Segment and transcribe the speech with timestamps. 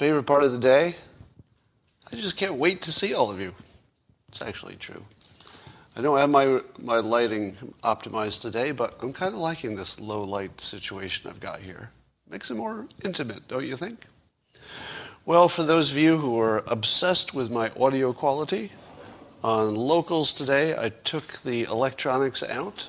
[0.00, 0.96] Favorite part of the day?
[2.10, 3.54] I just can't wait to see all of you.
[4.30, 5.04] It's actually true.
[5.94, 10.24] I don't have my, my lighting optimized today, but I'm kind of liking this low
[10.24, 11.90] light situation I've got here.
[12.30, 14.06] Makes it more intimate, don't you think?
[15.26, 18.72] Well, for those of you who are obsessed with my audio quality,
[19.44, 22.88] on locals today, I took the electronics out,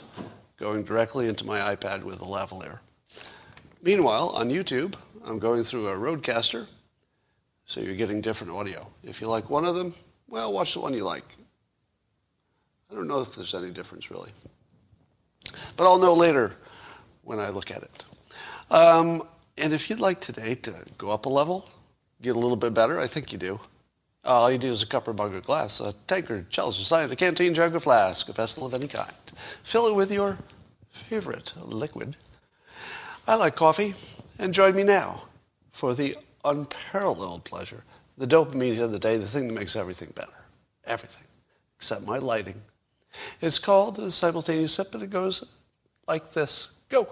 [0.57, 2.79] going directly into my iPad with a lavalier.
[3.83, 4.93] Meanwhile, on YouTube,
[5.25, 6.67] I'm going through a Rodecaster,
[7.71, 8.85] so you're getting different audio.
[9.01, 9.93] If you like one of them,
[10.27, 11.23] well, watch the one you like.
[12.91, 14.31] I don't know if there's any difference really.
[15.77, 16.51] But I'll know later
[17.23, 18.03] when I look at it.
[18.71, 19.23] Um,
[19.57, 21.69] and if you'd like today to go up a level,
[22.21, 23.57] get a little bit better, I think you do.
[24.25, 27.09] All you do is a cup or mug or glass, a tankard, chalice, a sign,
[27.09, 29.13] a canteen, jug, a flask, a vessel of any kind.
[29.63, 30.37] Fill it with your
[30.89, 32.17] favorite liquid.
[33.29, 33.95] I like coffee,
[34.39, 35.23] and join me now
[35.71, 37.83] for the unparalleled pleasure,
[38.17, 40.31] the dopamine of the day, the thing that makes everything better.
[40.85, 41.25] Everything,
[41.77, 42.61] except my lighting.
[43.41, 45.45] It's called the simultaneous sip, and it goes
[46.07, 46.69] like this.
[46.89, 47.07] Go.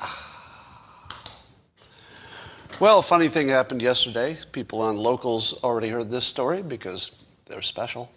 [2.80, 4.38] Well, funny thing happened yesterday.
[4.52, 7.10] People on locals already heard this story because
[7.46, 8.08] they're special.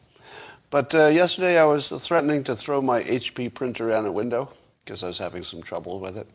[0.70, 4.52] But uh, yesterday I was threatening to throw my HP printer out a window
[4.86, 6.28] because I was having some trouble with it.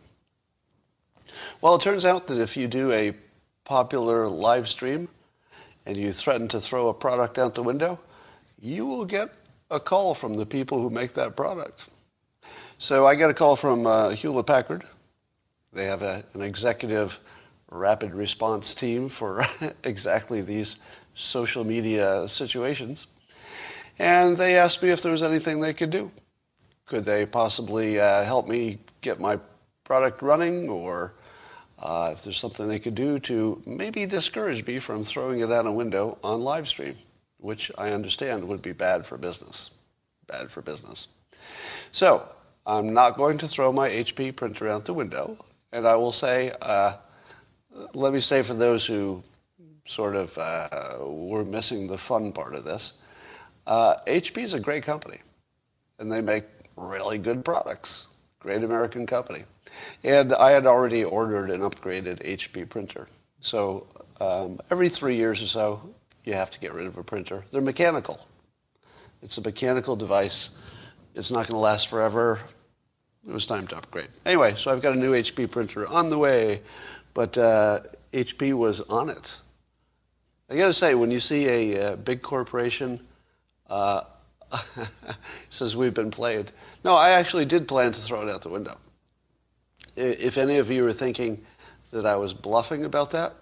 [1.63, 3.15] Well, it turns out that if you do a
[3.65, 5.09] popular live stream
[5.87, 7.99] and you threaten to throw a product out the window,
[8.61, 9.31] you will get
[9.71, 11.89] a call from the people who make that product.
[12.79, 14.85] So I got a call from uh, Hewlett Packard.
[15.73, 17.19] They have a, an executive
[17.71, 19.47] rapid response team for
[19.85, 20.77] exactly these
[21.15, 23.07] social media situations.
[23.99, 26.11] And they asked me if there was anything they could do.
[26.85, 29.39] Could they possibly uh, help me get my
[29.85, 31.15] product running or
[31.79, 35.67] uh, if there's something they could do to maybe discourage me from throwing it out
[35.67, 36.97] a window on live stream,
[37.39, 39.71] which I understand would be bad for business.
[40.27, 41.09] Bad for business.
[41.93, 42.29] So
[42.67, 45.37] I'm not going to throw my HP printer out the window,
[45.73, 46.97] and I will say, uh,
[47.95, 49.23] let me say for those who
[49.87, 52.95] sort of uh, were missing the fun part of this,
[53.67, 55.19] uh, HP is a great company,
[55.99, 56.45] and they make
[56.77, 58.09] really good products.
[58.47, 59.43] Great American company.
[60.05, 63.09] And I had already ordered an upgraded HP printer.
[63.41, 63.89] So
[64.21, 67.45] um, every three years or so, you have to get rid of a printer.
[67.51, 68.25] They're mechanical.
[69.21, 70.51] It's a mechanical device.
[71.17, 72.39] It's not going to last forever.
[73.27, 74.11] It was time to upgrade.
[74.25, 76.63] Anyway, so I've got a new HP printer on the way.
[77.15, 77.81] But uh,
[78.13, 79.39] HP was on it.
[80.49, 83.01] I got to say, when you see a, a big corporation
[83.69, 84.03] uh,
[85.51, 86.53] says we've been played,
[86.85, 88.79] no, I actually did plan to throw it out the window.
[89.97, 91.45] If any of you are thinking
[91.91, 93.35] that I was bluffing about that,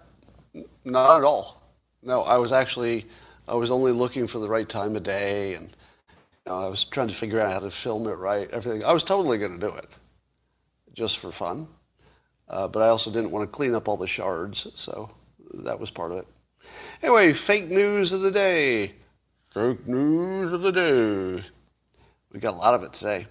[0.83, 1.61] not at all.
[2.01, 3.05] No, I was actually,
[3.47, 6.83] I was only looking for the right time of day, and you know, I was
[6.83, 8.49] trying to figure out how to film it right.
[8.51, 8.83] Everything.
[8.83, 9.97] I was totally going to do it,
[10.93, 11.67] just for fun.
[12.47, 15.09] Uh, but I also didn't want to clean up all the shards, so
[15.63, 16.27] that was part of it.
[17.01, 18.93] Anyway, fake news of the day.
[19.55, 21.41] Fake news of the day.
[22.33, 23.25] We got a lot of it today.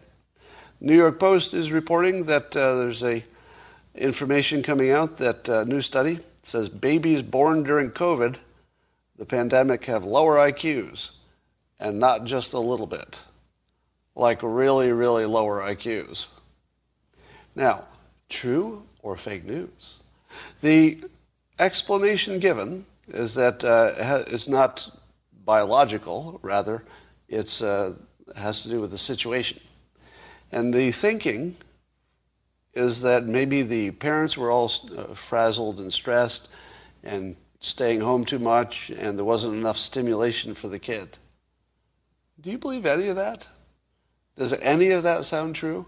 [0.81, 3.23] New York Post is reporting that uh, there's a
[3.95, 8.37] information coming out that uh, new study says babies born during COVID,
[9.19, 11.11] the pandemic, have lower IQs,
[11.79, 13.21] and not just a little bit,
[14.17, 16.29] like really, really lower IQs.
[17.55, 17.85] Now,
[18.31, 19.99] true or fake news.
[20.63, 21.05] The
[21.59, 24.89] explanation given is that uh, it's not
[25.45, 26.85] biological, rather,
[27.29, 27.93] it uh,
[28.37, 29.61] has to do with the situation.
[30.51, 31.57] And the thinking
[32.75, 36.49] is that maybe the parents were all uh, frazzled and stressed
[37.03, 41.17] and staying home too much, and there wasn't enough stimulation for the kid.
[42.41, 43.47] Do you believe any of that?
[44.37, 45.87] Does any of that sound true?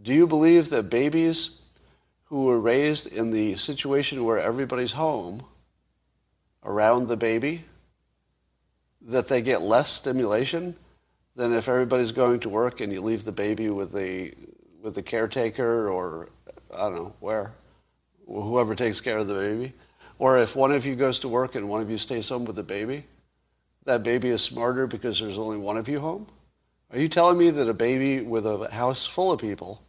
[0.00, 1.60] Do you believe that babies
[2.26, 5.44] who were raised in the situation where everybody's home
[6.64, 7.64] around the baby,
[9.04, 10.76] that they get less stimulation
[11.36, 14.32] than if everybody's going to work and you leave the baby with the
[14.82, 16.28] with the caretaker or
[16.72, 17.52] I don't know where,
[18.26, 19.72] whoever takes care of the baby,
[20.18, 22.56] or if one of you goes to work and one of you stays home with
[22.56, 23.04] the baby,
[23.84, 26.26] that baby is smarter because there's only one of you home.
[26.90, 29.82] Are you telling me that a baby with a house full of people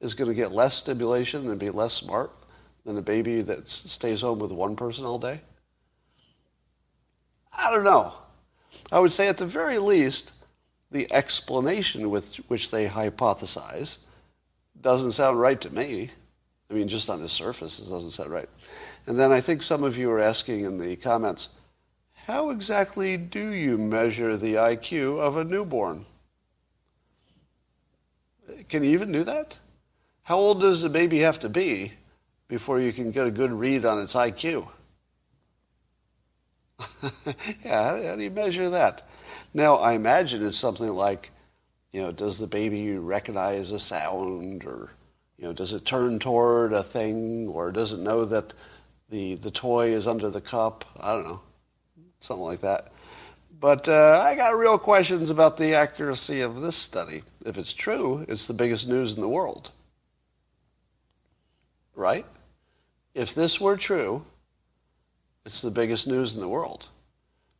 [0.00, 2.34] is going to get less stimulation and be less smart
[2.84, 5.40] than a baby that stays home with one person all day?
[7.56, 8.14] I don't know.
[8.90, 10.32] I would say at the very least,
[10.90, 14.04] the explanation with which they hypothesize
[14.80, 16.10] doesn't sound right to me.
[16.70, 18.48] I mean, just on the surface, it doesn't sound right.
[19.06, 21.50] And then I think some of you are asking in the comments,
[22.26, 26.06] how exactly do you measure the IQ of a newborn?
[28.68, 29.58] Can you even do that?
[30.22, 31.92] How old does a baby have to be
[32.48, 34.68] before you can get a good read on its IQ?
[37.64, 39.08] yeah, how, do you measure that?
[39.54, 41.30] Now, I imagine it's something like,
[41.92, 44.90] you know, does the baby recognize a sound or,
[45.36, 48.54] you know, does it turn toward a thing or does it know that
[49.10, 50.84] the, the toy is under the cup?
[50.98, 51.40] I don't know,
[52.18, 52.92] something like that.
[53.62, 57.22] But uh, I got real questions about the accuracy of this study.
[57.46, 59.70] If it's true, it's the biggest news in the world.
[61.94, 62.26] Right?
[63.14, 64.24] If this were true,
[65.44, 66.88] it's the biggest news in the world.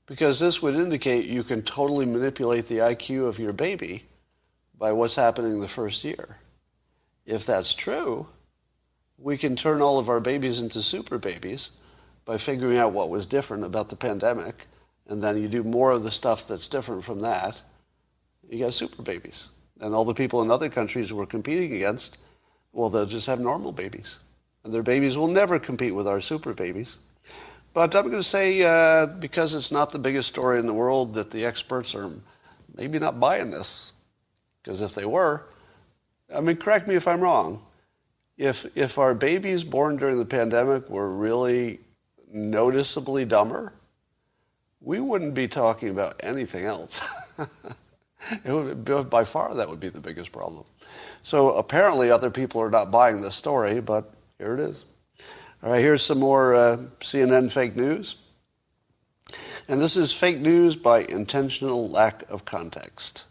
[0.06, 4.04] Because this would indicate you can totally manipulate the IQ of your baby
[4.78, 6.38] by what's happening the first year.
[7.24, 8.26] If that's true,
[9.16, 11.70] we can turn all of our babies into super babies
[12.24, 14.66] by figuring out what was different about the pandemic
[15.06, 17.60] and then you do more of the stuff that's different from that,
[18.48, 19.50] you get super babies.
[19.80, 22.18] And all the people in other countries we're competing against,
[22.72, 24.20] well, they'll just have normal babies.
[24.64, 26.98] And their babies will never compete with our super babies.
[27.74, 31.14] But I'm going to say, uh, because it's not the biggest story in the world,
[31.14, 32.10] that the experts are
[32.76, 33.92] maybe not buying this.
[34.62, 35.46] Because if they were,
[36.34, 37.62] I mean, correct me if I'm wrong.
[38.36, 41.80] If, if our babies born during the pandemic were really
[42.32, 43.72] noticeably dumber,
[44.80, 47.02] we wouldn't be talking about anything else.
[48.44, 50.64] it would be, by far that would be the biggest problem.
[51.22, 54.86] So apparently other people are not buying this story, but here it is.
[55.64, 58.16] All right, here's some more uh, CNN fake news.
[59.68, 63.26] And this is fake news by intentional lack of context.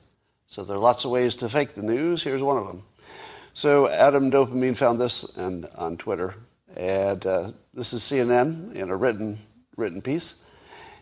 [0.48, 2.24] So there are lots of ways to fake the news.
[2.24, 2.84] Here's one of them.
[3.54, 6.36] So Adam Dopamine found this and on Twitter,
[6.78, 9.38] and uh, this is CNN in a written
[9.76, 10.42] written piece.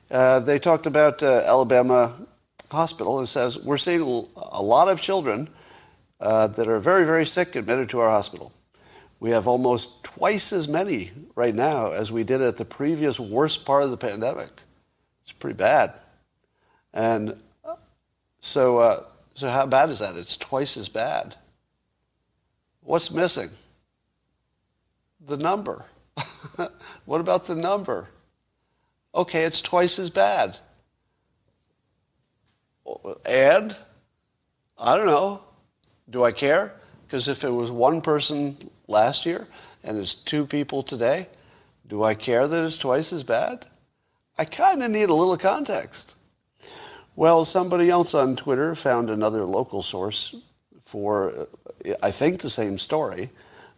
[0.09, 2.25] Uh, they talked about uh, Alabama
[2.71, 5.47] Hospital and says, we're seeing a lot of children
[6.19, 8.51] uh, that are very, very sick admitted to our hospital.
[9.19, 13.66] We have almost twice as many right now as we did at the previous worst
[13.66, 14.50] part of the pandemic.
[15.24, 15.94] It's pretty bad.
[16.94, 17.36] And
[18.39, 19.04] so, uh,
[19.36, 20.16] so how bad is that?
[20.16, 21.36] It's twice as bad.
[22.81, 23.50] What's missing?
[25.25, 25.86] The number.
[27.06, 28.07] what about the number?
[29.13, 30.57] Okay, it's twice as bad.
[33.25, 33.75] And
[34.77, 35.42] I don't know.
[36.10, 36.74] Do I care?
[37.01, 38.57] Because if it was one person
[38.89, 39.47] last year
[39.83, 41.27] and it's two people today,
[41.88, 43.65] do I care that it's twice as bad?
[44.38, 46.15] I kind of need a little context.
[47.15, 50.36] Well, somebody else on Twitter found another local source
[50.86, 51.47] for,
[52.01, 53.30] I think, the same story.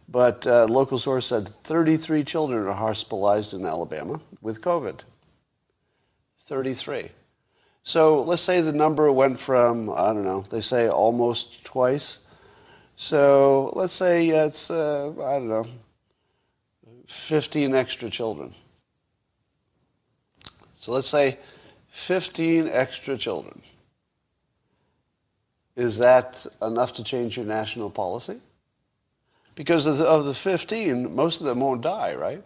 [0.07, 4.99] But uh, local source said 33 children are hospitalized in Alabama with COVID.
[6.45, 7.09] 33.
[7.83, 12.19] So let's say the number went from, I don't know, they say almost twice.
[12.95, 15.65] So let's say it's, uh, I don't know,
[17.07, 18.53] 15 extra children.
[20.75, 21.37] So let's say
[21.89, 23.61] 15 extra children.
[25.75, 28.39] Is that enough to change your national policy?
[29.55, 32.43] Because of the, of the 15, most of them won't die, right?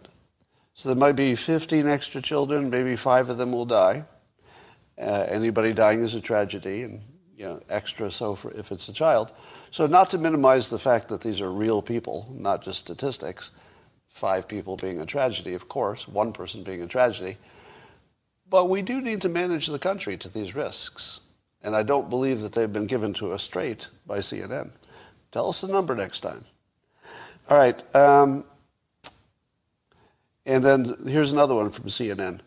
[0.74, 4.04] So there might be 15 extra children, maybe five of them will die.
[4.98, 7.00] Uh, anybody dying is a tragedy, and
[7.36, 9.32] you know, extra so for if it's a child.
[9.70, 13.50] So not to minimize the fact that these are real people, not just statistics.
[14.08, 17.36] Five people being a tragedy, of course, one person being a tragedy.
[18.48, 21.20] But we do need to manage the country to these risks.
[21.62, 24.70] And I don't believe that they've been given to us straight by CNN.
[25.32, 26.44] Tell us the number next time.
[27.50, 27.94] All right.
[27.94, 28.44] Um,
[30.46, 32.40] and then here's another one from CNN.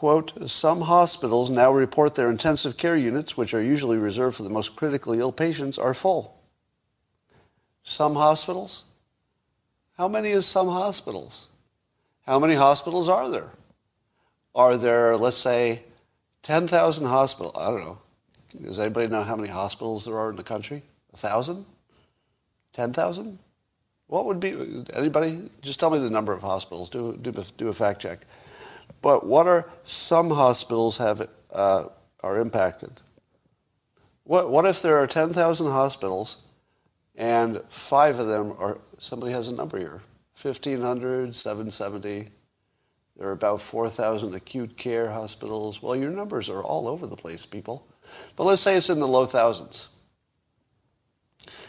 [0.00, 4.48] Quote, some hospitals now report their intensive care units, which are usually reserved for the
[4.48, 6.40] most critically ill patients, are full.
[7.82, 8.84] Some hospitals?
[9.98, 11.48] How many is some hospitals?
[12.24, 13.50] How many hospitals are there?
[14.54, 15.82] Are there, let's say,
[16.44, 17.52] 10,000 hospitals?
[17.54, 17.98] I don't know.
[18.62, 20.82] Does anybody know how many hospitals there are in the country?
[21.12, 21.66] A thousand?
[22.72, 23.38] 10,000?
[24.06, 25.50] What would be, anybody?
[25.60, 26.88] Just tell me the number of hospitals.
[26.88, 28.20] Do, do, do a fact check.
[29.02, 31.86] But what are some hospitals have, uh,
[32.22, 33.00] are impacted?
[34.24, 36.42] What, what if there are 10,000 hospitals
[37.16, 40.02] and five of them are, somebody has a number here,
[40.40, 42.30] 1,500, 770.
[43.16, 45.82] There are about 4,000 acute care hospitals.
[45.82, 47.86] Well, your numbers are all over the place, people.
[48.36, 49.88] But let's say it's in the low thousands.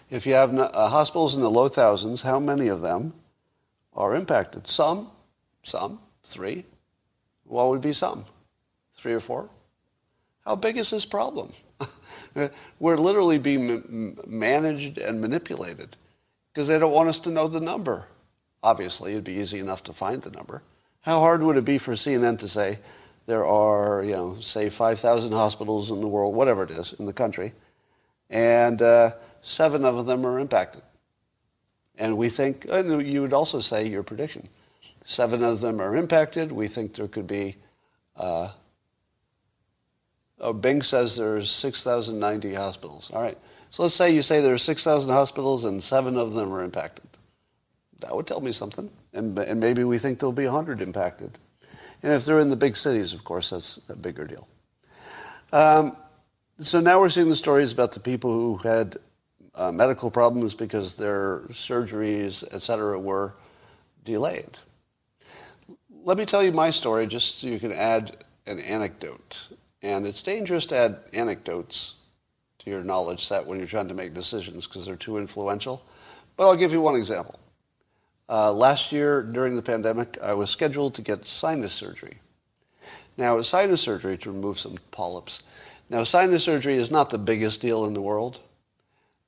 [0.10, 3.14] If you have uh, hospitals in the low thousands, how many of them
[3.94, 4.68] are impacted.
[4.68, 5.10] Some,
[5.64, 6.66] some, three.
[7.52, 8.24] What would be some?
[8.94, 9.50] Three or four?
[10.46, 11.52] How big is this problem?
[12.80, 15.98] We're literally being managed and manipulated
[16.54, 18.06] because they don't want us to know the number.
[18.64, 20.64] Obviously, it'd be easy enough to find the number.
[21.02, 22.80] How hard would it be for CNN to say
[23.26, 27.12] there are, you know, say 5,000 hospitals in the world, whatever it is, in the
[27.12, 27.52] country,
[28.30, 30.84] and uh, seven of them are impacted?
[31.98, 34.48] And we think, and you would also say your prediction,
[35.12, 36.52] seven of them are impacted.
[36.52, 37.58] We think there could be,
[38.16, 38.50] uh,
[40.40, 43.12] oh, Bing says there's 6,090 hospitals.
[43.12, 43.38] All right.
[43.72, 47.06] So let's say you say there are 6,000 hospitals and seven of them are impacted.
[48.00, 48.90] That would tell me something.
[49.14, 51.38] And, and maybe we think there'll be 100 impacted.
[52.04, 54.48] And if they're in the big cities, of course, that's a bigger deal.
[55.52, 55.96] Um,
[56.58, 58.98] so now we're seeing the stories about the people who had
[59.56, 63.36] uh, medical problems because their surgeries, et cetera, were
[64.06, 64.58] delayed.
[66.04, 69.38] Let me tell you my story just so you can add an anecdote.
[69.84, 71.96] And it's dangerous to add anecdotes
[72.60, 75.84] to your knowledge set when you're trying to make decisions because they're too influential.
[76.38, 77.40] But I'll give you one example.
[78.28, 82.18] Uh, last year during the pandemic, I was scheduled to get sinus surgery.
[83.16, 85.44] Now, sinus surgery to remove some polyps.
[85.90, 88.40] Now, sinus surgery is not the biggest deal in the world,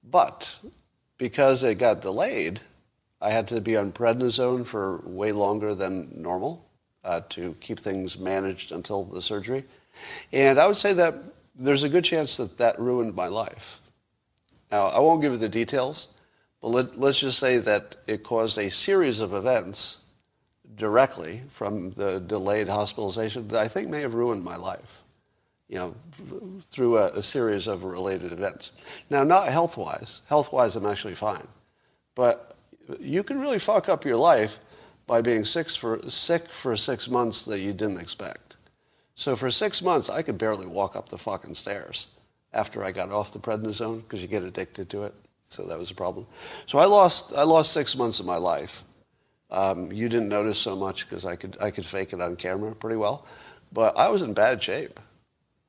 [0.03, 0.49] but
[1.19, 2.61] because it got delayed,
[3.23, 6.69] I had to be on prednisone for way longer than normal
[7.03, 9.63] uh, to keep things managed until the surgery.
[10.33, 11.15] And I would say that
[11.55, 13.79] there's a good chance that that ruined my life.
[14.71, 16.09] Now, I won't give you the details,
[16.61, 19.99] but let, let's just say that it caused a series of events
[20.75, 25.03] directly from the delayed hospitalization that I think may have ruined my life,
[25.69, 25.95] you know,
[26.61, 28.71] through a, a series of related events.
[29.09, 30.21] Now, not health-wise.
[30.27, 31.47] Health-wise, I'm actually fine.
[32.15, 32.52] But
[32.99, 34.59] you can really fuck up your life
[35.07, 38.55] by being sick for, sick for six months that you didn't expect.
[39.15, 42.07] So for six months, I could barely walk up the fucking stairs
[42.53, 45.13] after I got off the prednisone because you get addicted to it.
[45.47, 46.25] So that was a problem.
[46.65, 48.83] So I lost, I lost six months of my life.
[49.51, 52.73] Um, you didn't notice so much because I could, I could fake it on camera
[52.73, 53.27] pretty well.
[53.71, 54.99] But I was in bad shape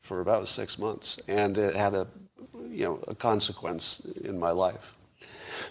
[0.00, 2.06] for about six months, and it had a,
[2.68, 4.94] you know, a consequence in my life.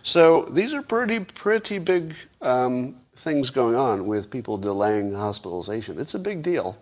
[0.02, 6.00] So these are pretty, pretty big um, things going on with people delaying hospitalization.
[6.00, 6.78] It's a big deal,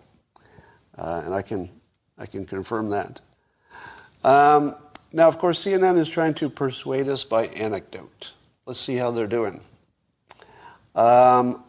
[0.96, 1.70] uh, and I can,
[2.18, 3.20] I can confirm that.
[4.24, 4.74] Um,
[5.12, 8.32] now, of course, CNN is trying to persuade us by anecdote.
[8.64, 9.60] Let's see how they're doing.
[10.94, 11.62] Um,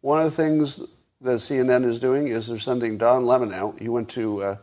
[0.00, 0.82] one of the things
[1.20, 3.80] that CNN is doing is they're sending Don Lemon out.
[3.80, 4.56] He went to, uh,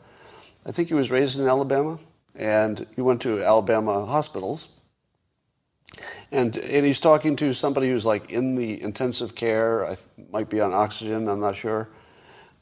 [0.66, 2.00] I think he was raised in Alabama,
[2.36, 4.70] and he went to Alabama hospitals.
[6.32, 9.98] And, and he's talking to somebody who's like in the intensive care, I
[10.32, 11.90] might be on oxygen, I'm not sure.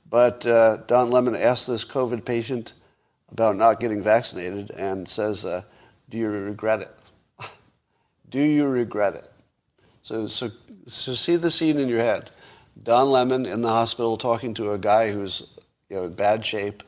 [0.09, 2.73] But uh, Don Lemon asked this COVID patient,
[3.31, 5.63] about not getting vaccinated and says, uh,
[6.09, 6.91] do you regret it?
[8.29, 9.31] do you regret it?
[10.03, 10.51] So, so,
[10.85, 12.29] so see the scene in your head.
[12.83, 15.57] Don Lemon in the hospital talking to a guy who's
[15.89, 16.83] you know, in bad shape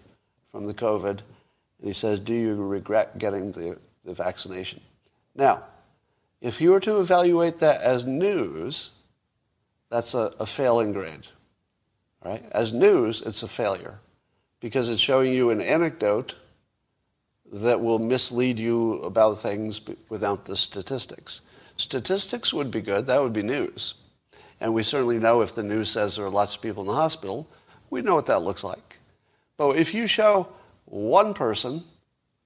[0.52, 4.82] from the COVID, and he says, do you regret getting the, the vaccination?
[5.36, 5.64] Now,
[6.44, 8.92] if you were to evaluate that as news,
[9.90, 11.26] that's a, a failing grade.
[12.24, 12.44] Right?
[12.52, 14.00] As news, it's a failure
[14.60, 16.36] because it's showing you an anecdote
[17.52, 21.42] that will mislead you about things without the statistics.
[21.78, 23.08] Statistics would be good.
[23.08, 23.94] That would be news.
[24.60, 26.94] And we certainly know if the news says there are lots of people in the
[26.94, 27.48] hospital,
[27.90, 29.00] we know what that looks like.
[29.56, 30.50] But if you show
[30.86, 31.86] one person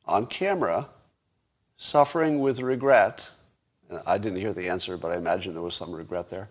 [0.05, 0.89] on camera
[1.77, 3.31] suffering with regret,
[4.05, 6.49] I didn't hear the answer, but I imagine there was some regret there,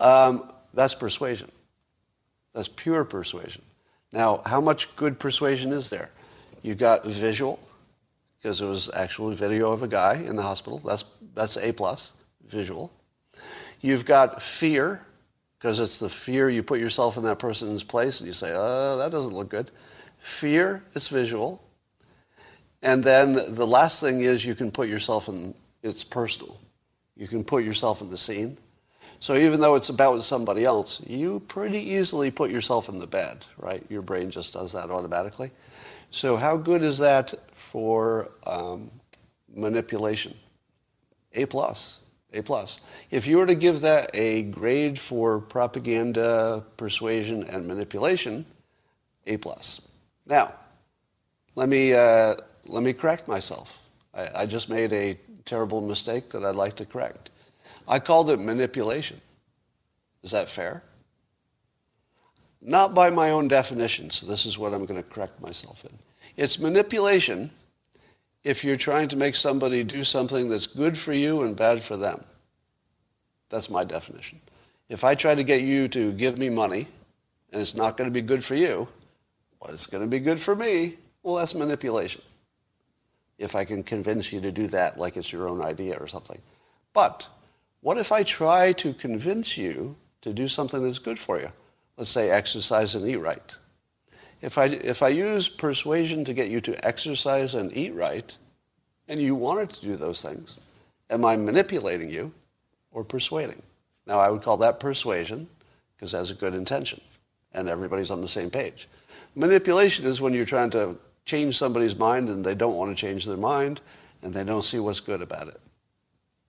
[0.00, 1.50] um, that's persuasion.
[2.54, 3.62] That's pure persuasion.
[4.12, 6.10] Now, how much good persuasion is there?
[6.62, 7.58] You got visual,
[8.38, 10.78] because it was actually video of a guy in the hospital.
[10.78, 12.12] That's, that's A plus,
[12.46, 12.92] visual.
[13.80, 15.00] You've got fear,
[15.58, 18.98] because it's the fear you put yourself in that person's place and you say, oh,
[18.98, 19.70] that doesn't look good.
[20.18, 21.62] Fear is visual.
[22.82, 26.58] And then the last thing is you can put yourself in, it's personal.
[27.16, 28.58] You can put yourself in the scene.
[29.20, 33.44] So even though it's about somebody else, you pretty easily put yourself in the bed,
[33.56, 33.84] right?
[33.88, 35.52] Your brain just does that automatically.
[36.10, 38.90] So how good is that for um,
[39.54, 40.34] manipulation?
[41.34, 42.00] A plus,
[42.32, 42.80] A plus.
[43.10, 48.44] If you were to give that a grade for propaganda, persuasion, and manipulation,
[49.26, 49.80] A plus.
[50.26, 50.54] Now,
[51.54, 52.34] let me uh,
[52.66, 53.78] let me correct myself.
[54.14, 57.30] I, I just made a terrible mistake that I'd like to correct.
[57.86, 59.20] I called it manipulation.
[60.22, 60.82] Is that fair?
[62.60, 65.98] Not by my own definition, so this is what I'm going to correct myself in.
[66.36, 67.50] It's manipulation
[68.44, 71.96] if you're trying to make somebody do something that's good for you and bad for
[71.96, 72.24] them.
[73.50, 74.40] That's my definition.
[74.88, 76.86] If I try to get you to give me money
[77.52, 78.88] and it's not going to be good for you,
[79.60, 82.22] but it's going to be good for me, well, that's manipulation.
[83.38, 86.40] If I can convince you to do that like it's your own idea or something.
[86.92, 87.26] But
[87.80, 91.50] what if I try to convince you to do something that's good for you?
[91.96, 93.56] Let's say exercise and eat right.
[94.40, 98.36] If I, if I use persuasion to get you to exercise and eat right,
[99.08, 100.60] and you wanted to do those things,
[101.10, 102.32] am I manipulating you
[102.90, 103.62] or persuading?
[104.06, 105.48] Now, I would call that persuasion
[105.94, 107.00] because it has a good intention
[107.52, 108.88] and everybody's on the same page.
[109.34, 113.24] Manipulation is when you're trying to change somebody's mind and they don't want to change
[113.24, 113.80] their mind
[114.22, 115.60] and they don't see what's good about it.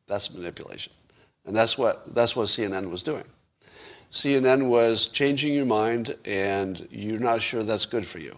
[0.07, 0.93] That's manipulation.
[1.45, 3.25] And that's what, that's what CNN was doing.
[4.11, 8.37] CNN was changing your mind and you're not sure that's good for you.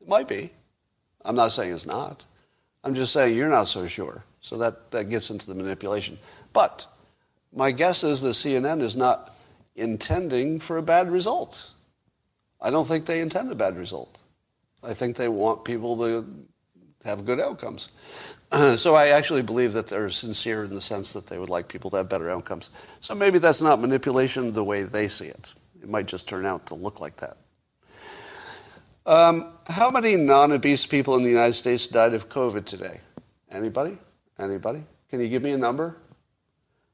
[0.00, 0.50] It might be.
[1.24, 2.24] I'm not saying it's not.
[2.82, 4.24] I'm just saying you're not so sure.
[4.40, 6.18] So that, that gets into the manipulation.
[6.52, 6.86] But
[7.54, 9.36] my guess is that CNN is not
[9.76, 11.70] intending for a bad result.
[12.60, 14.18] I don't think they intend a bad result.
[14.82, 16.26] I think they want people to
[17.04, 17.90] have good outcomes.
[18.76, 21.90] so I actually believe that they're sincere in the sense that they would like people
[21.90, 22.70] to have better outcomes.
[23.00, 25.54] So maybe that's not manipulation the way they see it.
[25.82, 27.36] It might just turn out to look like that.
[29.04, 33.00] Um, how many non-obese people in the United States died of COVID today?
[33.50, 33.98] Anybody?
[34.38, 34.84] Anybody?
[35.10, 35.96] Can you give me a number?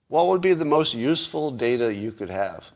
[0.09, 2.71] What would be the most useful data you could have?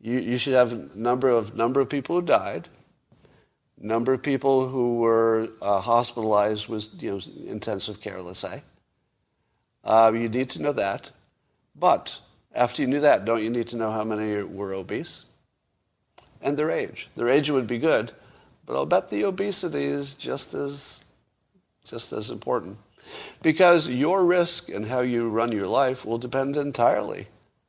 [0.00, 2.68] You, you should have a number of number of people who died,
[3.78, 8.62] number of people who were uh, hospitalized with you know, intensive care, let's say.
[9.84, 11.10] Uh, you need to know that.
[11.74, 12.18] But
[12.54, 15.26] after you knew that, don't you need to know how many were obese?
[16.40, 17.08] And their age.
[17.14, 18.12] Their age would be good,
[18.64, 21.04] but I'll bet the obesity is just as,
[21.84, 22.78] just as important.
[23.42, 27.28] Because your risk and how you run your life will depend entirely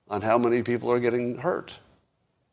[0.09, 1.73] on how many people are getting hurt.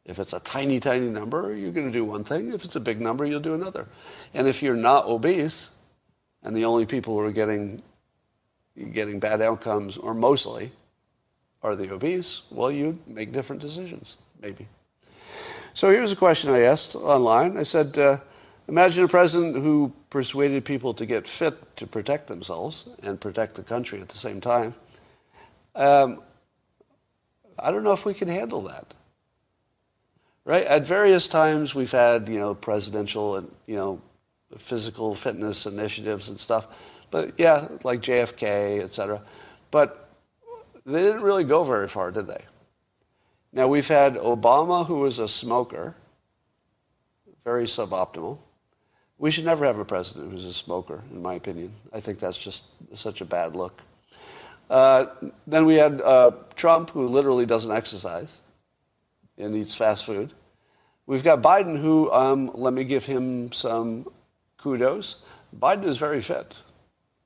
[0.04, 2.52] If it's a tiny, tiny number, you're going to do one thing.
[2.52, 3.88] If it's a big number, you'll do another.
[4.34, 5.76] And if you're not obese,
[6.42, 7.82] and the only people who are getting,
[8.92, 10.72] getting bad outcomes, or mostly,
[11.62, 14.68] are the obese, well, you make different decisions, maybe.
[15.72, 17.56] So here's a question I asked online.
[17.56, 18.18] I said, uh,
[18.68, 23.62] imagine a president who persuaded people to get fit to protect themselves and protect the
[23.62, 24.74] country at the same time.
[25.74, 26.20] Um,
[27.58, 28.92] I don't know if we can handle that
[30.44, 30.64] right?
[30.64, 34.00] At various times, we've had you know presidential and you know
[34.58, 36.66] physical fitness initiatives and stuff,
[37.10, 39.20] but yeah, like JFK, et cetera.
[39.70, 40.08] But
[40.86, 42.42] they didn't really go very far, did they?
[43.52, 45.94] Now we've had Obama, who was a smoker,
[47.44, 48.38] very suboptimal.
[49.16, 51.72] We should never have a president who's a smoker, in my opinion.
[51.92, 53.80] I think that's just such a bad look.
[54.68, 55.06] Uh,
[55.46, 58.42] then we had uh, Trump, who literally doesn't exercise
[59.38, 60.32] and eats fast food.
[61.06, 64.06] We've got Biden, who, um, let me give him some
[64.56, 65.22] kudos.
[65.58, 66.62] Biden is very fit,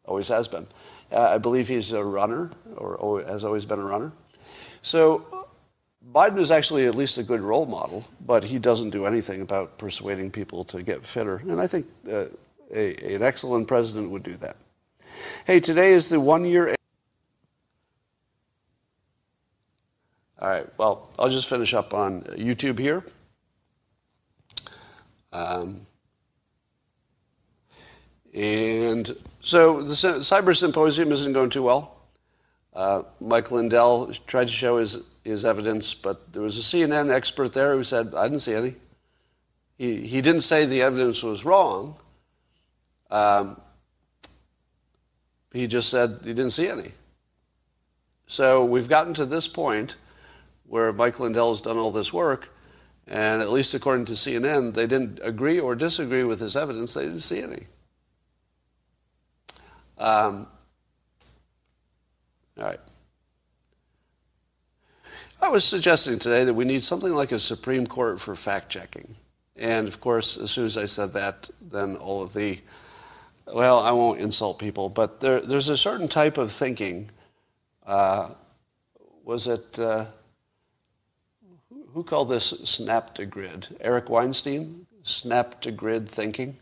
[0.04, 0.66] always has been.
[1.12, 4.12] Uh, I believe he's a runner, or, has always been a runner.
[4.82, 5.46] So
[6.12, 9.78] Biden is actually at least a good role model, but he doesn't do anything about
[9.78, 11.36] persuading people to get fitter.
[11.48, 12.26] And I think uh,
[12.74, 14.56] a, an excellent president would do that.
[15.46, 16.74] Hey, today is the one year.
[20.40, 23.04] All right, well, I'll just finish up on YouTube here.
[25.32, 25.86] Um,
[28.32, 31.96] and so the Cyber Symposium isn't going too well.
[32.72, 37.52] Uh, Mike Lindell tried to show his, his evidence, but there was a CNN expert
[37.52, 38.74] there who said, I didn't see any.
[39.76, 41.96] He, he didn't say the evidence was wrong.
[43.10, 43.60] Um,
[45.52, 46.92] he just said he didn't see any.
[48.28, 49.96] So we've gotten to this point
[50.68, 52.54] where Mike Lindell has done all this work,
[53.06, 56.94] and at least according to CNN, they didn't agree or disagree with his evidence.
[56.94, 57.66] They didn't see any.
[59.96, 60.46] Um,
[62.58, 62.80] all right.
[65.40, 69.14] I was suggesting today that we need something like a Supreme Court for fact checking.
[69.56, 72.58] And of course, as soon as I said that, then all of the,
[73.46, 77.10] well, I won't insult people, but there, there's a certain type of thinking.
[77.86, 78.30] Uh,
[79.24, 80.06] was it uh,
[81.94, 83.68] who called this snap to grid?
[83.80, 86.56] Eric Weinstein, snap to grid thinking,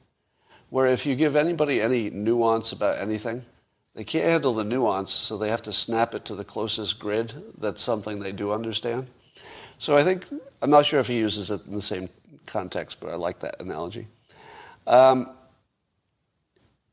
[0.71, 3.45] where if you give anybody any nuance about anything,
[3.95, 7.33] they can't handle the nuance, so they have to snap it to the closest grid
[7.59, 9.07] that's something they do understand.
[9.79, 10.27] So I think,
[10.63, 12.09] I'm not sure if he uses it in the same
[12.45, 14.07] context, but I like that analogy.
[14.87, 15.31] Um,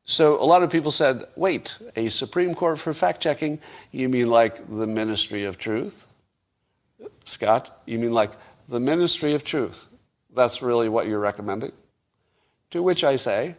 [0.06, 3.60] so a lot of people said, wait, a Supreme Court for fact checking,
[3.92, 6.06] you mean like the Ministry of Truth?
[7.26, 8.32] Scott, you mean like
[8.68, 9.88] the Ministry of Truth?
[10.34, 11.72] That's really what you're recommending?
[12.72, 13.56] To which I say,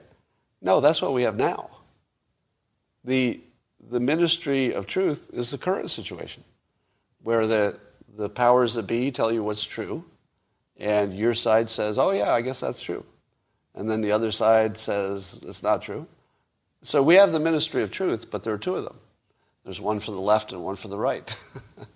[0.60, 1.70] no, that's what we have now.
[3.04, 3.40] The,
[3.90, 6.42] the Ministry of Truth is the current situation
[7.22, 7.78] where the,
[8.16, 10.04] the powers that be tell you what's true,
[10.78, 13.04] and your side says, oh, yeah, I guess that's true.
[13.74, 16.06] And then the other side says it's not true.
[16.82, 18.98] So we have the ministry of truth, but there are two of them.
[19.64, 21.34] There's one for the left and one for the right.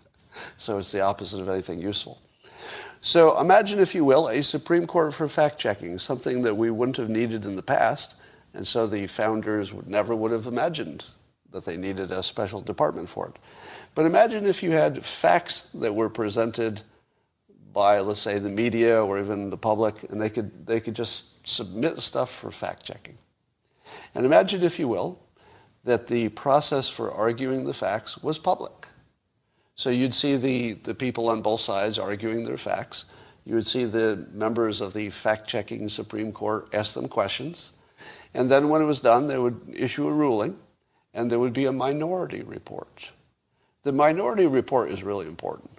[0.59, 2.21] so it's the opposite of anything useful.
[3.01, 6.97] So imagine, if you will, a Supreme Court for fact checking, something that we wouldn't
[6.97, 8.17] have needed in the past,
[8.53, 11.07] and so the founders would never would have imagined
[11.53, 13.37] that they needed a special department for it.
[13.95, 16.83] But imagine if you had facts that were presented
[17.73, 21.47] by, let's say, the media or even the public, and they could, they could just
[21.47, 23.17] submit stuff for fact checking.
[24.15, 25.21] And imagine, if you will,
[25.85, 28.88] that the process for arguing the facts was public.
[29.79, 33.05] So you'd see the, the people on both sides arguing their facts.
[33.45, 37.71] You would see the members of the fact-checking Supreme Court ask them questions.
[38.35, 40.59] And then when it was done, they would issue a ruling,
[41.15, 43.13] and there would be a minority report.
[43.85, 45.71] The minority report is really important.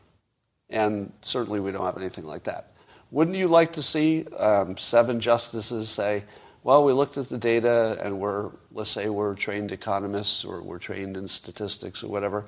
[0.69, 2.71] And certainly we don't have anything like that.
[3.11, 6.23] Wouldn't you like to see um, seven justices say,
[6.63, 10.79] well, we looked at the data and we're, let's say we're trained economists or we're
[10.79, 12.45] trained in statistics or whatever,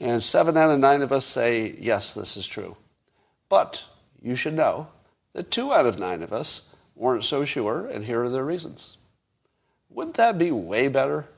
[0.00, 2.76] and seven out of nine of us say, yes, this is true.
[3.48, 3.84] But
[4.20, 4.88] you should know
[5.32, 8.98] that two out of nine of us weren't so sure, and here are their reasons.
[9.88, 11.28] Wouldn't that be way better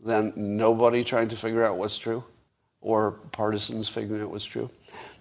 [0.00, 2.24] than nobody trying to figure out what's true
[2.80, 4.70] or partisans figuring out what's true?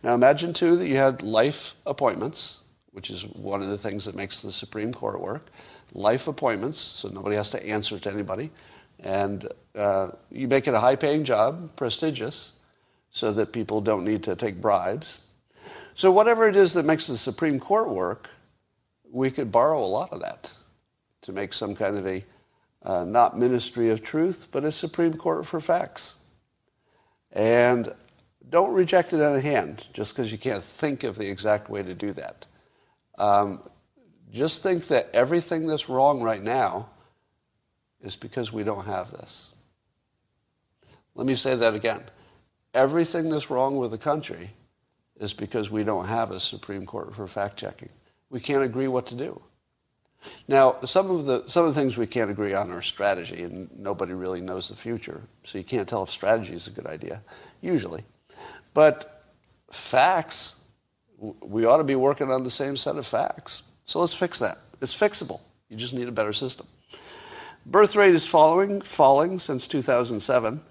[0.03, 2.59] Now imagine, too, that you had life appointments
[2.93, 5.47] which is one of the things that makes the Supreme Court work.
[5.93, 8.51] Life appointments, so nobody has to answer to anybody.
[9.03, 12.53] And uh, you make it a high paying job, prestigious,
[13.09, 15.19] so that people don't need to take bribes.
[15.93, 18.29] So, whatever it is that makes the Supreme Court work,
[19.11, 20.51] we could borrow a lot of that
[21.21, 22.25] to make some kind of a
[22.83, 26.15] uh, not ministry of truth, but a Supreme Court for facts.
[27.31, 27.93] And
[28.49, 31.81] don't reject it on a hand just because you can't think of the exact way
[31.81, 32.45] to do that.
[33.17, 33.67] Um,
[34.31, 36.89] just think that everything that's wrong right now
[38.03, 39.49] is because we don't have this.
[41.15, 42.03] Let me say that again.
[42.73, 44.51] Everything that's wrong with the country
[45.19, 47.89] is because we don't have a Supreme Court for fact checking.
[48.29, 49.41] We can't agree what to do.
[50.47, 53.69] Now, some of the some of the things we can't agree on are strategy, and
[53.77, 57.21] nobody really knows the future, so you can't tell if strategy is a good idea,
[57.61, 58.03] usually.
[58.73, 59.25] But
[59.71, 60.63] facts
[61.41, 63.63] we ought to be working on the same set of facts.
[63.85, 64.57] So let's fix that.
[64.81, 65.39] It's fixable.
[65.69, 66.67] You just need a better system.
[67.65, 70.61] Birth rate is following, falling since 2007,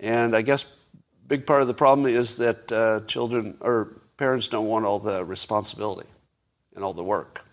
[0.00, 0.76] and I guess
[1.26, 5.24] big part of the problem is that uh, children or parents don't want all the
[5.24, 6.08] responsibility
[6.74, 7.44] and all the work.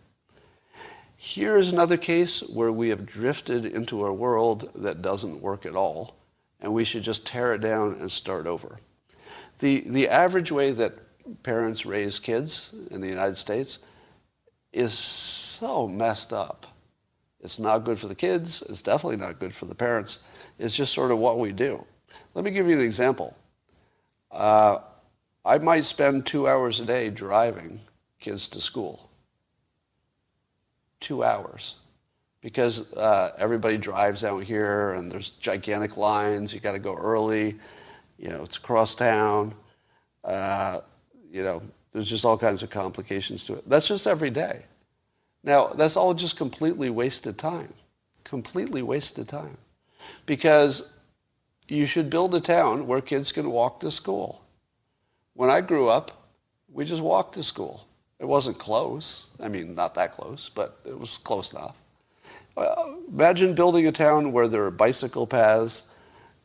[1.16, 6.16] Here's another case where we have drifted into a world that doesn't work at all,
[6.60, 8.80] and we should just tear it down and start over.
[9.60, 10.98] The, the average way that
[11.44, 13.80] parents raise kids in the United States
[14.74, 16.66] is so messed up.
[17.42, 18.62] It's not good for the kids.
[18.70, 20.20] It's definitely not good for the parents.
[20.60, 21.84] It's just sort of what we do.
[22.34, 23.36] Let me give you an example.
[24.32, 24.80] Uh,
[25.44, 27.82] I might spend two hours a day driving
[28.20, 29.10] kids to school.
[31.00, 31.76] Two hours.
[32.42, 36.54] Because uh, everybody drives out here and there's gigantic lines.
[36.54, 37.60] You got to go early.
[38.18, 39.54] You know, it's across town.
[40.24, 40.80] Uh,
[41.32, 43.68] you know, there's just all kinds of complications to it.
[43.68, 44.66] That's just every day.
[45.44, 47.74] Now, that's all just completely wasted time.
[48.24, 49.58] Completely wasted time.
[50.26, 50.94] Because
[51.68, 54.44] you should build a town where kids can walk to school.
[55.34, 56.30] When I grew up,
[56.72, 57.88] we just walked to school.
[58.20, 59.30] It wasn't close.
[59.42, 61.76] I mean, not that close, but it was close enough.
[62.56, 65.96] Uh, imagine building a town where there are bicycle paths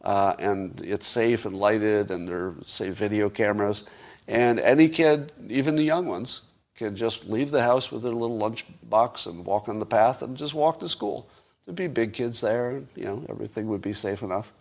[0.03, 3.85] uh, and it's safe and lighted and there are, say, video cameras
[4.29, 6.43] and any kid, even the young ones,
[6.77, 10.23] can just leave the house with their little lunch box and walk on the path
[10.23, 11.29] and just walk to school.
[11.65, 14.53] There'd be big kids there, and you know everything would be safe enough.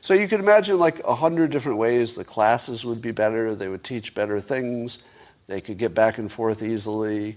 [0.00, 3.54] So you could imagine like a hundred different ways the classes would be better.
[3.54, 5.04] They would teach better things.
[5.46, 7.36] They could get back and forth easily.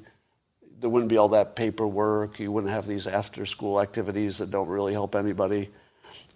[0.80, 2.40] There wouldn't be all that paperwork.
[2.40, 5.70] You wouldn't have these after-school activities that don't really help anybody.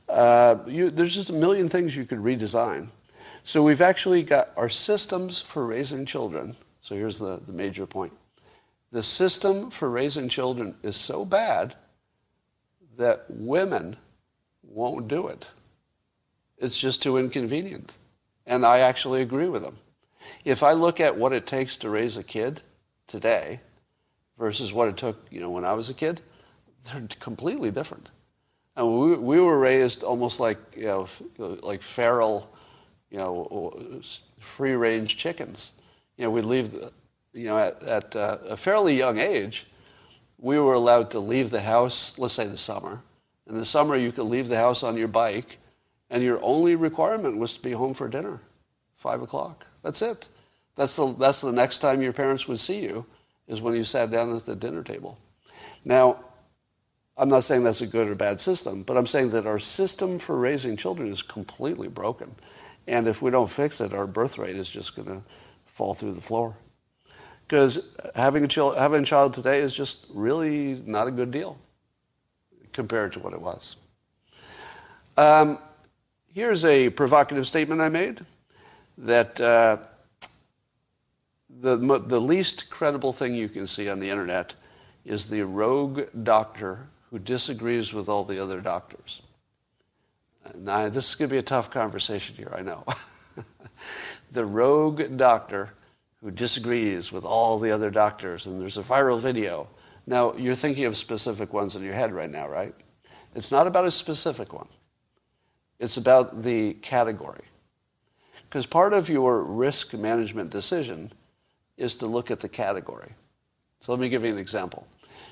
[0.10, 2.90] Uh, you, there's just a million things you could redesign.
[3.44, 6.56] So we've actually got our systems for raising children.
[6.82, 8.14] So here's the, the major point.
[8.92, 11.76] The system for raising children is so bad
[12.98, 13.96] that women
[14.64, 15.48] won't do it.
[16.58, 17.98] It's just too inconvenient.
[18.46, 19.78] And I actually agree with them.
[20.44, 22.62] If I look at what it takes to raise a kid
[23.08, 23.62] today
[24.38, 26.22] versus what it took, you know, when I was a kid,
[26.86, 28.10] they're completely different.
[28.76, 32.52] And we, we were raised almost like, you know, like feral,
[33.10, 34.02] you know,
[34.40, 35.74] free-range chickens.
[36.22, 36.72] You know, we'd leave,
[37.34, 39.66] you know, at, at uh, a fairly young age,
[40.38, 43.02] we were allowed to leave the house, let's say the summer.
[43.48, 45.58] In the summer, you could leave the house on your bike,
[46.12, 48.40] and your only requirement was to be home for dinner,
[48.98, 49.66] 5 o'clock.
[49.82, 50.30] That's it.
[50.76, 53.08] That's the, that's the next time your parents would see you,
[53.48, 55.18] is when you sat down at the dinner table.
[55.86, 56.20] Now,
[57.18, 60.20] I'm not saying that's a good or bad system, but I'm saying that our system
[60.20, 62.36] for raising children is completely broken.
[62.86, 65.24] And if we don't fix it, our birth rate is just going to
[65.72, 66.56] fall through the floor.
[67.48, 71.58] Because having a, child, having a child today is just really not a good deal
[72.72, 73.78] compared to what it was.
[75.18, 75.58] Um,
[76.34, 78.26] here's a provocative statement I made
[78.98, 79.78] that uh,
[81.50, 84.56] the, the least credible thing you can see on the internet
[85.06, 89.22] is the rogue doctor who disagrees with all the other doctors.
[90.56, 92.86] Now, this is going to be a tough conversation here, I know.
[94.32, 95.74] the rogue doctor
[96.22, 99.70] who disagrees with all the other doctors, and there's a viral video.
[100.06, 102.76] Now, you're thinking of specific ones in your head right now, right?
[103.34, 104.68] It's not about a specific one.
[105.80, 107.46] It's about the category.
[108.44, 111.12] Because part of your risk management decision
[111.78, 113.14] is to look at the category.
[113.80, 114.88] So let me give you an example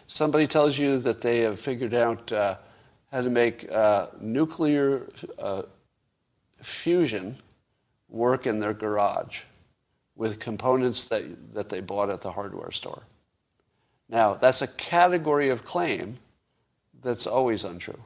[0.09, 2.55] somebody tells you that they have figured out uh,
[3.11, 5.07] how to make uh, nuclear
[5.37, 5.61] uh,
[6.61, 7.37] fusion
[8.09, 9.41] work in their garage
[10.15, 13.03] with components that, that they bought at the hardware store.
[14.09, 16.17] Now, that's a category of claim
[17.01, 18.01] that's always untrue.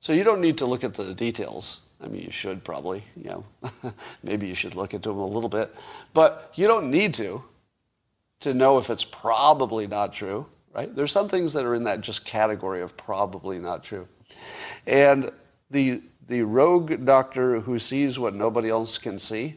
[0.00, 1.82] So you don't need to look at the details.
[2.00, 3.44] I mean, you should probably, you know,
[4.22, 5.74] maybe you should look into them a little bit,
[6.14, 7.42] but you don't need to
[8.40, 10.46] to know if it's probably not true
[10.78, 10.94] right?
[10.94, 14.06] There's some things that are in that just category of probably not true.
[14.86, 15.30] And
[15.70, 19.56] the, the rogue doctor who sees what nobody else can see,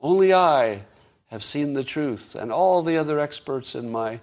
[0.00, 0.82] only I
[1.28, 4.20] have seen the truth, and all the other experts in my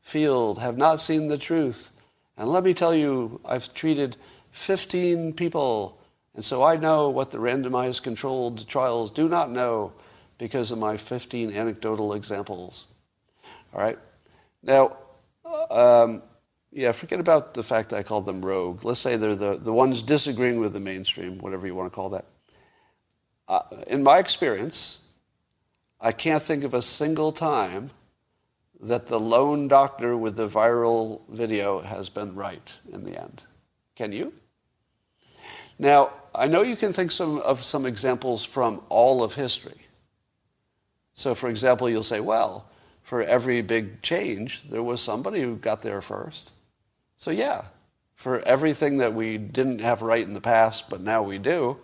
[0.00, 1.90] field have not seen the truth.
[2.36, 4.16] And let me tell you, I've treated
[4.52, 5.98] 15 people,
[6.34, 9.92] and so I know what the randomized controlled trials do not know
[10.38, 12.86] because of my 15 anecdotal examples.
[13.74, 13.98] All right?
[14.62, 14.96] Now,
[15.70, 16.22] um,
[16.72, 18.84] yeah, forget about the fact that I called them rogue.
[18.84, 22.08] Let's say they're the, the ones disagreeing with the mainstream, whatever you want to call
[22.10, 22.24] that.
[23.46, 25.00] Uh, in my experience,
[26.00, 27.90] I can't think of a single time
[28.80, 33.44] that the lone doctor with the viral video has been right in the end.
[33.94, 34.32] Can you?
[35.78, 39.86] Now, I know you can think some, of some examples from all of history.
[41.12, 42.70] So, for example, you'll say, well,
[43.02, 46.52] for every big change, there was somebody who got there first.
[47.22, 47.66] So, yeah,
[48.16, 51.76] for everything that we didn't have right in the past, but now we do,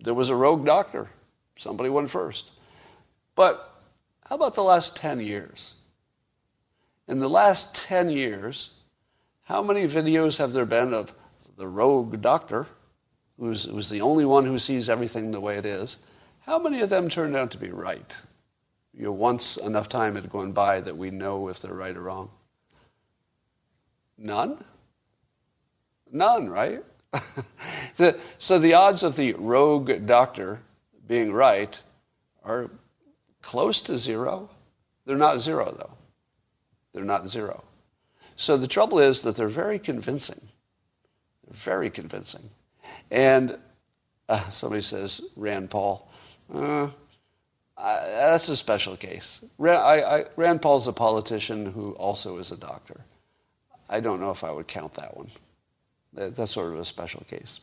[0.00, 1.10] there was a rogue doctor.
[1.56, 2.52] Somebody went first.
[3.34, 3.74] But
[4.26, 5.74] how about the last 10 years?
[7.08, 8.70] In the last 10 years,
[9.46, 11.12] how many videos have there been of
[11.56, 12.66] the rogue doctor,
[13.40, 16.04] who's, who's the only one who sees everything the way it is?
[16.42, 18.16] How many of them turned out to be right?
[18.94, 22.02] you know, once enough time had gone by that we know if they're right or
[22.02, 22.30] wrong?
[24.18, 24.62] None?
[26.10, 26.82] None, right?
[27.96, 30.60] the, so the odds of the rogue doctor
[31.06, 31.80] being right
[32.44, 32.70] are
[33.42, 34.50] close to zero.
[35.04, 35.92] They're not zero, though.
[36.92, 37.64] They're not zero.
[38.36, 40.40] So the trouble is that they're very convincing.
[41.44, 42.50] They're very convincing.
[43.10, 43.58] And
[44.28, 46.10] uh, somebody says, Rand Paul.
[46.52, 46.88] Uh,
[47.76, 49.44] that's a special case.
[49.58, 53.00] Rand, I, I, Rand Paul's a politician who also is a doctor.
[53.88, 55.30] I don't know if I would count that one.
[56.12, 57.60] That's sort of a special case.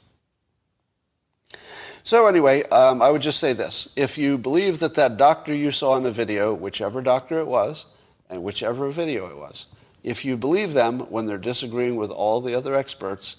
[2.03, 3.89] So anyway, um, I would just say this.
[3.95, 7.85] If you believe that that doctor you saw in the video, whichever doctor it was,
[8.29, 9.67] and whichever video it was,
[10.03, 13.37] if you believe them when they're disagreeing with all the other experts,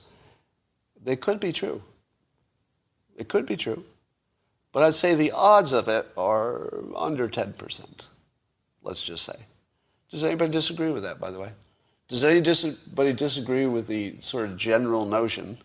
[1.03, 1.83] they could be true.
[3.17, 3.85] It could be true.
[4.73, 7.85] But I'd say the odds of it are under 10%,
[8.83, 9.37] let's just say.
[10.11, 11.51] Does anybody disagree with that, by the way?
[12.09, 15.59] Does anybody disagree with the sort of general notion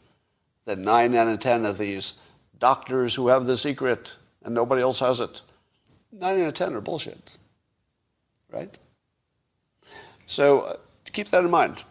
[0.65, 2.19] that 9 out of 10 of these
[2.59, 5.41] doctors who have the secret and nobody else has it.
[6.11, 7.37] Nine out of ten are bullshit,
[8.51, 8.75] right?
[10.27, 10.75] So uh,
[11.11, 11.83] keep that in mind.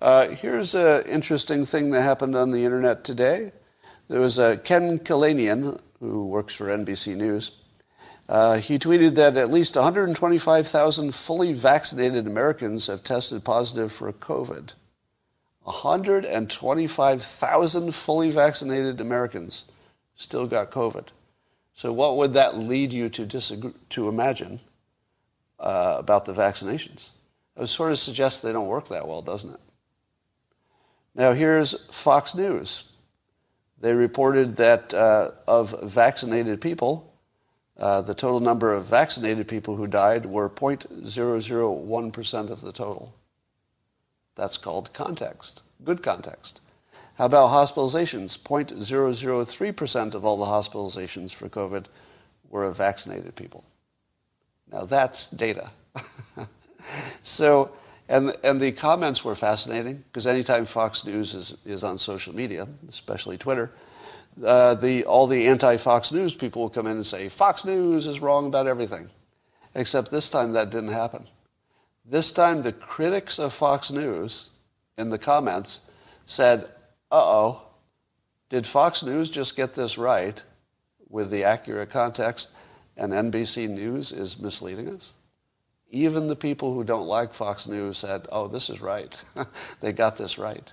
[0.00, 3.52] Uh, here's an interesting thing that happened on the internet today.
[4.08, 7.52] There was a Ken Dilanian, who works for NBC News.
[8.28, 14.74] Uh, he tweeted that at least 125,000 fully vaccinated Americans have tested positive for COVID.
[15.62, 19.64] 125,000 fully vaccinated Americans
[20.16, 21.06] still got COVID.
[21.74, 24.58] So, what would that lead you to, disagree, to imagine
[25.60, 27.10] uh, about the vaccinations?
[27.56, 29.60] It sort of suggest they don't work that well, doesn't it?
[31.14, 32.84] Now, here's Fox News.
[33.80, 37.07] They reported that uh, of vaccinated people,
[37.78, 43.14] uh, the total number of vaccinated people who died were 0.001% of the total.
[44.34, 46.60] That's called context, good context.
[47.16, 48.38] How about hospitalizations?
[48.38, 51.86] 0.003% of all the hospitalizations for COVID
[52.48, 53.64] were of vaccinated people.
[54.70, 55.70] Now that's data.
[57.22, 57.72] so,
[58.08, 62.68] and, and the comments were fascinating because anytime Fox News is, is on social media,
[62.88, 63.72] especially Twitter,
[64.44, 68.20] uh, the, all the anti-Fox News people will come in and say, Fox News is
[68.20, 69.10] wrong about everything.
[69.74, 71.26] Except this time that didn't happen.
[72.04, 74.50] This time the critics of Fox News
[74.96, 75.88] in the comments
[76.26, 76.64] said,
[77.10, 77.62] uh-oh,
[78.48, 80.42] did Fox News just get this right
[81.08, 82.50] with the accurate context
[82.96, 85.14] and NBC News is misleading us?
[85.90, 89.22] Even the people who don't like Fox News said, oh, this is right.
[89.80, 90.72] they got this right.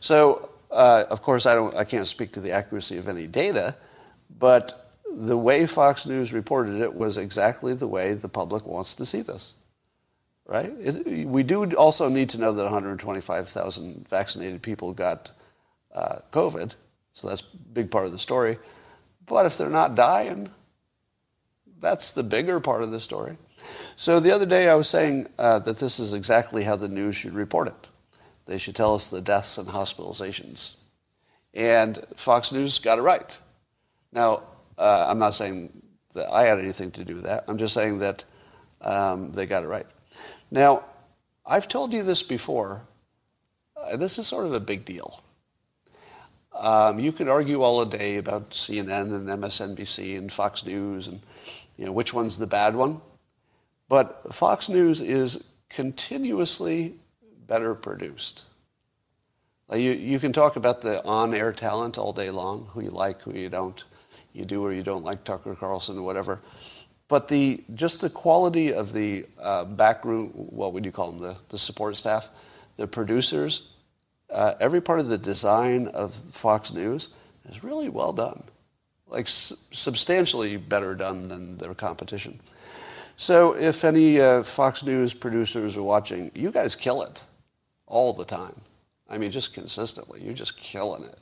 [0.00, 3.76] So, uh, of course, I, don't, I can't speak to the accuracy of any data,
[4.38, 9.04] but the way Fox News reported it was exactly the way the public wants to
[9.04, 9.54] see this
[10.46, 10.72] right?
[11.26, 15.30] we do also need to know that 125,000 vaccinated people got
[15.94, 16.74] uh, COVID,
[17.12, 18.58] so that's a big part of the story.
[19.26, 20.50] But if they're not dying,
[21.80, 23.36] that's the bigger part of the story.
[23.96, 27.16] So the other day I was saying uh, that this is exactly how the news
[27.16, 27.88] should report it.
[28.46, 30.76] They should tell us the deaths and hospitalizations.
[31.54, 33.38] And Fox News got it right.
[34.12, 34.42] Now,
[34.76, 35.82] uh, I'm not saying
[36.14, 37.44] that I had anything to do with that.
[37.48, 38.24] I'm just saying that
[38.80, 39.86] um, they got it right.
[40.50, 40.84] Now,
[41.46, 42.82] I've told you this before.
[43.76, 45.22] Uh, this is sort of a big deal.
[46.54, 51.20] Um, you could argue all day about CNN and MSNBC and Fox News and
[51.76, 53.00] you know which one's the bad one,
[53.88, 56.94] but Fox News is continuously
[57.46, 58.44] better produced.
[59.68, 63.22] Like you, you can talk about the on-air talent all day long, who you like,
[63.22, 63.82] who you don't,
[64.32, 66.40] you do or you don't like Tucker Carlson or whatever.
[67.08, 71.36] But the, just the quality of the uh, backroom, what would you call them, the,
[71.48, 72.28] the support staff,
[72.76, 73.72] the producers,
[74.30, 77.10] uh, every part of the design of Fox News
[77.48, 78.42] is really well done.
[79.06, 82.40] Like substantially better done than their competition.
[83.16, 87.22] So if any uh, Fox News producers are watching, you guys kill it
[87.86, 88.60] all the time.
[89.08, 90.22] I mean, just consistently.
[90.22, 91.18] You're just killing it.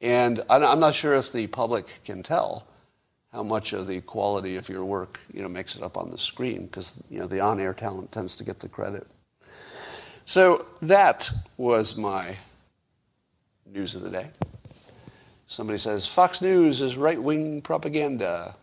[0.00, 2.66] And I'm not sure if the public can tell
[3.32, 6.18] how much of the quality of your work you know makes it up on the
[6.18, 9.06] screen because you know the on-air talent tends to get the credit.
[10.24, 12.36] So that was my
[13.66, 14.30] news of the day.
[15.46, 18.54] Somebody says Fox News is right-wing propaganda.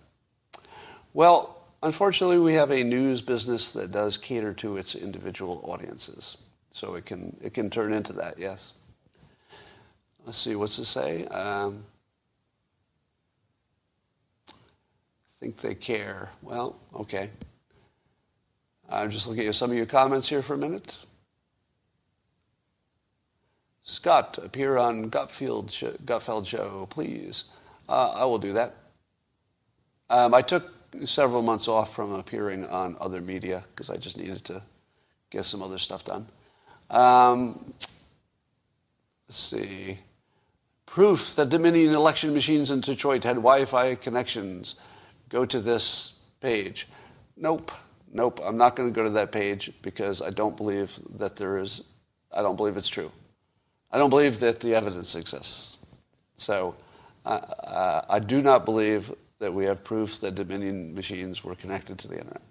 [1.13, 6.38] Well, unfortunately, we have a news business that does cater to its individual audiences,
[6.78, 8.38] so it can it can turn into that.
[8.38, 8.74] Yes.
[10.26, 11.26] Let's see what's it say.
[11.26, 11.86] Um,
[15.40, 16.30] think they care.
[16.42, 17.32] Well, okay.
[18.90, 20.98] I'm just looking at some of your comments here for a minute.
[23.84, 27.46] Scott, appear on Gutfeld show, Gutfeld show, please.
[27.90, 28.76] Uh, I will do that.
[30.10, 30.74] Um, I took
[31.06, 34.62] several months off from appearing on other media because I just needed to
[35.30, 36.28] get some other stuff done.
[36.89, 37.73] Um,
[39.28, 40.00] let's see.
[40.86, 44.76] Proof that Dominion election machines in Detroit had Wi-Fi connections
[45.30, 46.88] go to this page.
[47.36, 47.72] Nope,
[48.12, 51.57] nope, I'm not going to go to that page because I don't believe that there
[51.57, 51.84] is,
[52.32, 53.12] I don't believe it's true.
[53.91, 55.78] I don't believe that the evidence exists.
[56.36, 56.76] So
[57.26, 61.99] uh, uh, I do not believe that we have proof that Dominion machines were connected
[61.99, 62.41] to the internet.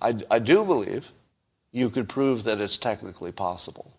[0.00, 1.12] I, I do believe
[1.76, 3.98] you could prove that it's technically possible,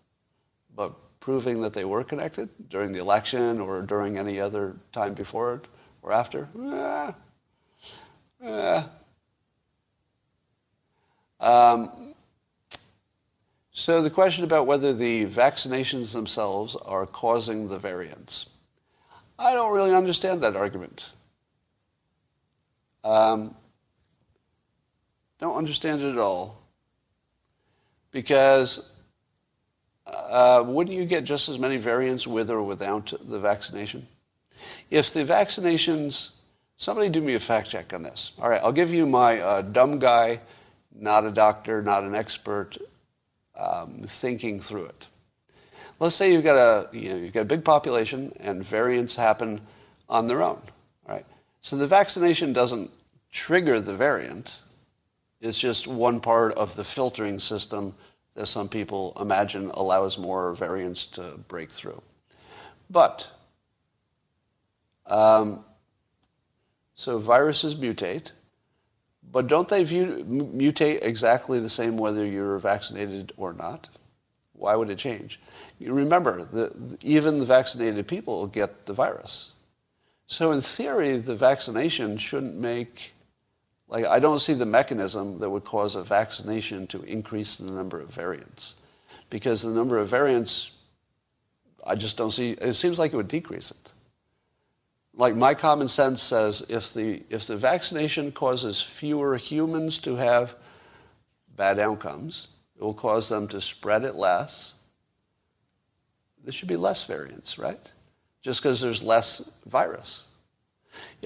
[0.74, 5.54] but proving that they were connected during the election or during any other time before
[5.54, 5.68] it
[6.02, 7.12] or after, eh,
[8.44, 8.82] uh,
[11.38, 12.14] um,
[13.70, 18.50] so the question about whether the vaccinations themselves are causing the variants.
[19.38, 21.10] I don't really understand that argument.
[23.04, 23.54] Um,
[25.38, 26.58] don't understand it at all.
[28.12, 28.90] Because
[30.06, 34.06] uh, wouldn't you get just as many variants with or without the vaccination?
[34.90, 36.32] If the vaccinations,
[36.76, 38.32] somebody do me a fact check on this.
[38.40, 40.40] All right, I'll give you my uh, dumb guy,
[40.94, 42.78] not a doctor, not an expert,
[43.56, 45.08] um, thinking through it.
[46.00, 49.60] Let's say you've got a you know, you've got a big population and variants happen
[50.08, 50.60] on their own.
[51.06, 51.26] All right,
[51.60, 52.90] So the vaccination doesn't
[53.32, 54.54] trigger the variant.
[55.40, 57.94] It's just one part of the filtering system
[58.34, 62.02] that some people imagine allows more variants to break through.
[62.90, 63.28] But
[65.06, 65.64] um,
[66.94, 68.32] so viruses mutate,
[69.30, 73.88] but don't they view, mutate exactly the same whether you're vaccinated or not?
[74.52, 75.40] Why would it change?
[75.78, 76.46] You remember,
[77.00, 79.52] even the vaccinated people get the virus.
[80.26, 83.14] So in theory, the vaccination shouldn't make,
[83.88, 87.98] like, I don't see the mechanism that would cause a vaccination to increase the number
[87.98, 88.76] of variants.
[89.30, 90.72] Because the number of variants,
[91.86, 93.92] I just don't see, it seems like it would decrease it.
[95.14, 100.54] Like my common sense says, if the, if the vaccination causes fewer humans to have
[101.56, 104.74] bad outcomes, it will cause them to spread it less.
[106.44, 107.90] There should be less variants, right?
[108.42, 110.27] Just because there's less virus.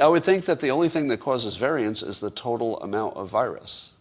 [0.01, 3.29] I would think that the only thing that causes variants is the total amount of
[3.29, 3.93] virus.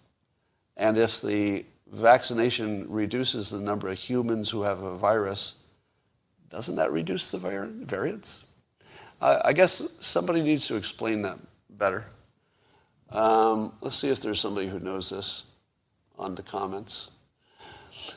[0.78, 5.60] And if the vaccination reduces the number of humans who have a virus,
[6.50, 8.46] doesn't that reduce the variants?
[9.22, 11.38] I guess somebody needs to explain that
[11.70, 12.06] better.
[13.10, 15.44] Um, let's see if there's somebody who knows this
[16.18, 17.12] on the comments.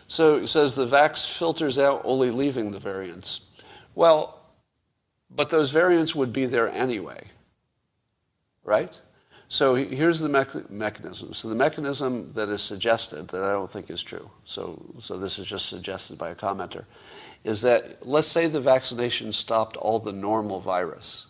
[0.07, 3.43] So it says the vax filters out only leaving the variants.
[3.95, 4.41] Well,
[5.31, 7.29] but those variants would be there anyway,
[8.65, 8.99] right?
[9.49, 11.33] So here's the me- mechanism.
[11.33, 15.39] So the mechanism that is suggested, that I don't think is true, so, so this
[15.39, 16.87] is just suggested by a commenter,
[17.45, 21.27] is that let's say the vaccination stopped all the normal virus,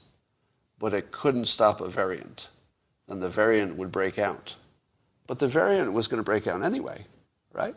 [0.79, 2.49] but it couldn't stop a variant.
[3.09, 4.55] Then the variant would break out.
[5.27, 7.07] But the variant was going to break out anyway,
[7.53, 7.77] right?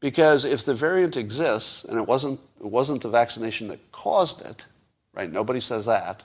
[0.00, 4.66] Because if the variant exists and it wasn't, it wasn't the vaccination that caused it,
[5.12, 5.30] right?
[5.30, 6.24] Nobody says that.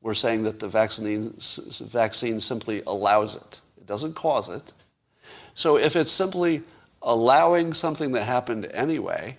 [0.00, 1.34] We're saying that the vaccine,
[1.80, 3.60] vaccine simply allows it.
[3.76, 4.72] It doesn't cause it.
[5.54, 6.62] So if it's simply
[7.02, 9.36] allowing something that happened anyway,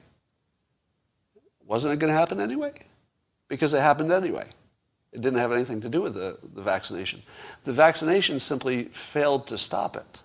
[1.66, 2.74] wasn't it going to happen anyway?
[3.48, 4.48] Because it happened anyway.
[5.12, 7.24] It didn't have anything to do with the, the vaccination.
[7.64, 10.24] The vaccination simply failed to stop it.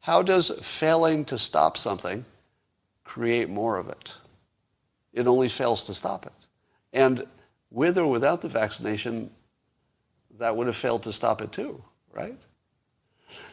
[0.00, 2.24] How does failing to stop something
[3.04, 4.14] create more of it?
[5.12, 6.32] It only fails to stop it.
[6.92, 7.26] And
[7.70, 9.30] with or without the vaccination,
[10.40, 11.82] that would have failed to stop it too,
[12.12, 12.34] right?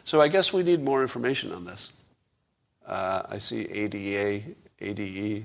[0.04, 1.92] So I guess we need more information on this.
[2.86, 4.42] Uh, I see ADA,
[4.80, 5.44] ADE,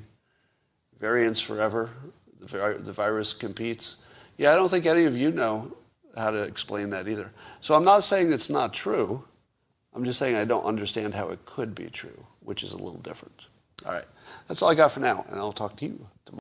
[0.99, 1.91] variants forever.
[2.39, 3.97] The, the virus competes.
[4.37, 5.75] Yeah, I don't think any of you know
[6.15, 7.31] how to explain that either.
[7.59, 9.23] So I'm not saying it's not true.
[9.93, 12.99] I'm just saying I don't understand how it could be true, which is a little
[12.99, 13.47] different.
[13.85, 14.05] All right.
[14.47, 16.31] That's all I got for now, and I'll talk to you tomorrow.